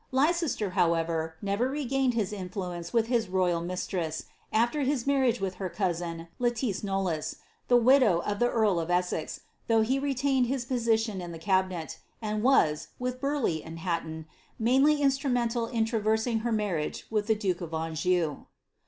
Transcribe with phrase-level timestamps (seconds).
[0.05, 5.57] * Leicester, however, never regained his influence with his royal mistress after his marriage with
[5.61, 7.35] her cousin, Letlice Knollys,
[7.67, 11.99] the vhIow of the earl of Essex, though he retained his place in the cabinet,
[12.23, 14.25] ifld was, with Burleigh and Ilatton,
[14.57, 18.45] mainly instrumental in traversing ker marriage with the duke of Anjou.